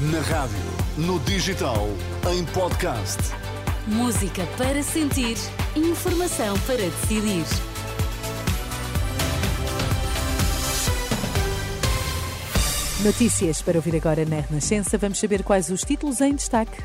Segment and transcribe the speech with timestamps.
[0.00, 0.56] Na rádio,
[0.96, 1.88] no digital,
[2.32, 3.18] em podcast.
[3.84, 5.36] Música para sentir,
[5.74, 7.44] informação para decidir.
[13.02, 14.96] Notícias para ouvir agora na Renascença.
[14.96, 16.80] Vamos saber quais os títulos em destaque.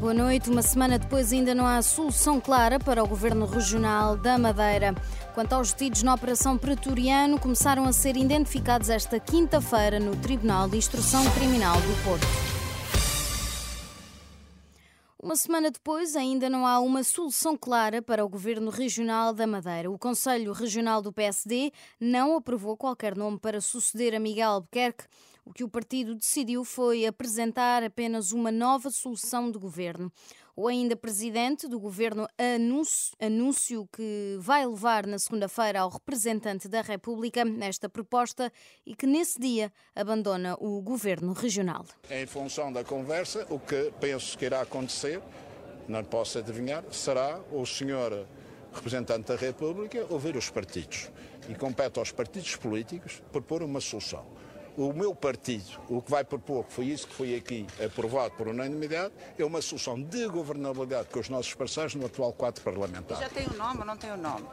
[0.00, 0.48] Boa noite.
[0.48, 4.94] Uma semana depois ainda não há solução clara para o Governo Regional da Madeira.
[5.34, 10.78] Quanto aos detidos na Operação Pretoriano, começaram a ser identificados esta quinta-feira no Tribunal de
[10.78, 12.26] Instrução Criminal do Porto.
[15.22, 19.90] Uma semana depois, ainda não há uma solução clara para o Governo Regional da Madeira.
[19.90, 25.04] O Conselho Regional do PSD não aprovou qualquer nome para suceder a Miguel Albuquerque.
[25.50, 30.12] O que o partido decidiu foi apresentar apenas uma nova solução de governo.
[30.54, 32.28] O ainda presidente do governo
[33.18, 38.52] anúncio, que vai levar na segunda-feira ao representante da República esta proposta
[38.86, 41.84] e que nesse dia abandona o governo regional.
[42.08, 45.20] Em função da conversa, o que penso que irá acontecer,
[45.88, 48.24] não posso adivinhar, será o senhor
[48.72, 51.10] representante da República ouvir os partidos.
[51.48, 54.24] E compete aos partidos políticos propor uma solução
[54.76, 58.48] o meu partido, o que vai propor, que foi isso que foi aqui aprovado por
[58.48, 63.18] unanimidade, é uma solução de governabilidade com os nossos parceiros no atual quadro parlamentar.
[63.18, 64.46] Já tem o um nome ou não tem o um nome?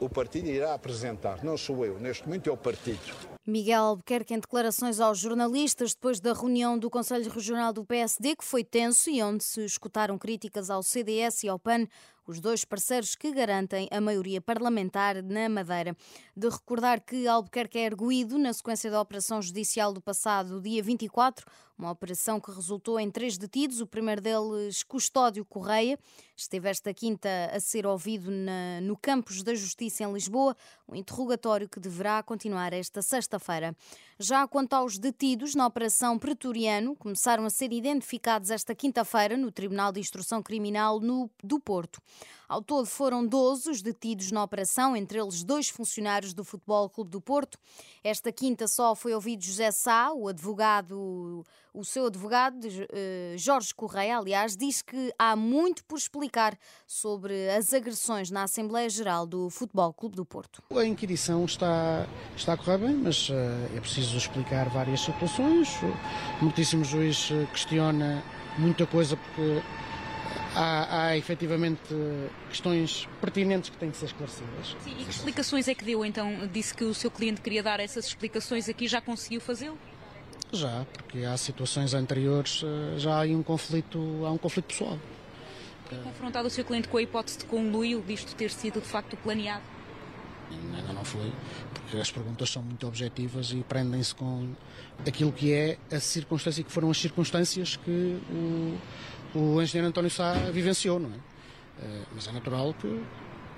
[0.00, 3.34] O partido irá apresentar, não sou eu, neste momento é o partido.
[3.46, 8.44] Miguel Albuquerque em declarações aos jornalistas depois da reunião do Conselho Regional do PSD, que
[8.44, 11.86] foi tenso e onde se escutaram críticas ao CDS e ao PAN,
[12.26, 15.96] os dois parceiros que garantem a maioria parlamentar na Madeira.
[16.36, 21.44] De recordar que Albuquerque é erguido na sequência da operação judicial do passado dia 24,
[21.76, 25.98] uma operação que resultou em três detidos, o primeiro deles, Custódio Correia,
[26.36, 30.56] esteve esta quinta a ser ouvido na, no Campos da Justiça em Lisboa,
[30.88, 33.76] um interrogatório que deverá continuar esta sexta-feira.
[34.18, 39.90] Já quanto aos detidos na Operação Pretoriano, começaram a ser identificados esta quinta-feira no Tribunal
[39.90, 42.00] de Instrução Criminal no, do Porto.
[42.48, 47.10] Ao todo foram 12 os detidos na operação, entre eles dois funcionários do Futebol Clube
[47.10, 47.58] do Porto.
[48.02, 52.58] Esta quinta só foi ouvido José Sá, o advogado, o seu advogado,
[52.92, 58.88] eh, Jorge Correia, aliás, diz que há muito por explicar sobre as agressões na Assembleia
[58.90, 60.62] Geral do Futebol Clube do Porto.
[60.70, 63.34] A inquirição está, está a correr bem, mas uh,
[63.74, 65.68] é preciso explicar várias situações.
[66.40, 68.22] O muitíssimo juiz eh, questiona
[68.58, 69.62] muita coisa porque
[70.54, 71.80] há, há efetivamente
[72.48, 74.76] questões pertinentes que têm que ser esclarecidas.
[74.82, 76.48] Sim, e que explicações é que deu então?
[76.52, 79.78] Disse que o seu cliente queria dar essas explicações aqui, já conseguiu fazê-lo?
[80.52, 84.98] Já, porque há situações anteriores, eh, já há um conflito, há um conflito pessoal.
[85.90, 89.16] Tem confrontado o seu cliente com a hipótese de conluio disto ter sido de facto
[89.16, 89.62] planeado?
[90.50, 91.32] Ainda não foi,
[91.72, 94.48] porque as perguntas são muito objetivas e prendem-se com
[95.06, 98.78] aquilo que é a circunstância, que foram as circunstâncias que o,
[99.34, 101.18] o engenheiro António Sá vivenciou, não é?
[101.82, 103.02] Eh, mas é natural que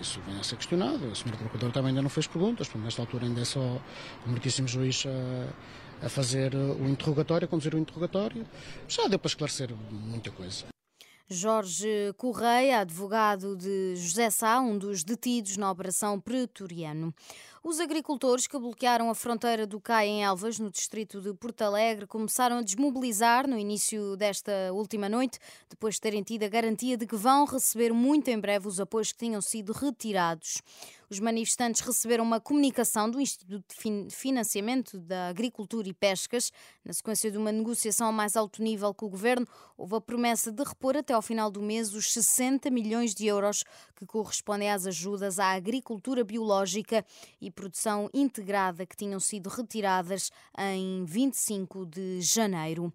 [0.00, 1.06] isso venha a ser questionado.
[1.06, 4.28] O senhor procurador também ainda não fez perguntas, portanto, nesta altura ainda é só o
[4.28, 8.46] meritíssimo juiz a, a fazer o interrogatório, a conduzir o interrogatório.
[8.88, 10.66] Já deu para esclarecer muita coisa.
[11.32, 17.14] Jorge Correia, advogado de José Sá, um dos detidos na Operação Pretoriano.
[17.62, 22.06] Os agricultores que bloquearam a fronteira do CAI em Elvas, no distrito de Porto Alegre,
[22.06, 25.38] começaram a desmobilizar no início desta última noite,
[25.68, 29.12] depois de terem tido a garantia de que vão receber muito em breve os apoios
[29.12, 30.62] que tinham sido retirados.
[31.10, 36.52] Os manifestantes receberam uma comunicação do Instituto de Financiamento da Agricultura e Pescas.
[36.84, 39.44] Na sequência de uma negociação a mais alto nível com o governo,
[39.76, 43.64] houve a promessa de repor até ao final do mês os 60 milhões de euros
[43.96, 47.04] que correspondem às ajudas à agricultura biológica
[47.40, 52.92] e produção integrada que tinham sido retiradas em 25 de janeiro.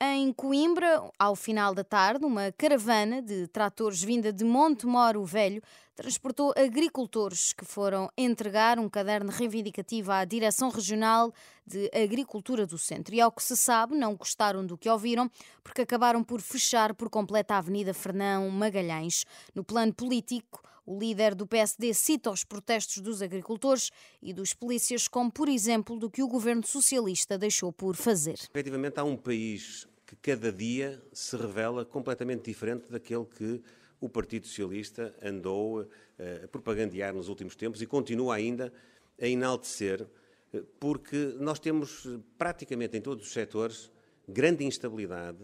[0.00, 5.62] Em Coimbra, ao final da tarde, uma caravana de tratores vinda de Montemoro Velho
[5.94, 11.32] transportou agricultores que foram entregar um caderno reivindicativo à Direção Regional
[11.66, 13.14] de Agricultura do Centro.
[13.14, 15.30] E ao que se sabe, não gostaram do que ouviram,
[15.62, 19.24] porque acabaram por fechar por completo a Avenida Fernão Magalhães.
[19.54, 23.90] No plano político, o líder do PSD cita os protestos dos agricultores
[24.20, 28.38] e dos polícias como, por exemplo, do que o governo socialista deixou por fazer.
[28.50, 33.62] Efetivamente, há um país que cada dia se revela completamente diferente daquele que
[34.04, 38.72] o Partido Socialista andou eh, a propagandear nos últimos tempos e continua ainda
[39.20, 40.06] a enaltecer,
[40.52, 42.06] eh, porque nós temos
[42.36, 43.90] praticamente em todos os setores
[44.28, 45.38] grande instabilidade,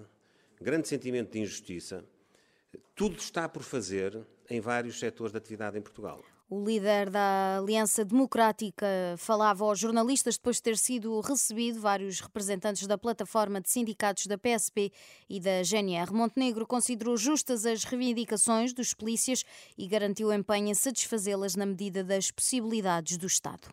[0.60, 2.04] grande sentimento de injustiça.
[2.94, 6.22] Tudo está por fazer em vários setores de atividade em Portugal.
[6.52, 8.84] O líder da Aliança Democrática
[9.16, 14.36] falava aos jornalistas depois de ter sido recebido vários representantes da plataforma de sindicatos da
[14.36, 14.90] PSP
[15.28, 16.12] e da GNR.
[16.12, 19.44] Montenegro considerou justas as reivindicações dos polícias
[19.78, 23.68] e garantiu empenho em satisfazê-las na medida das possibilidades do Estado.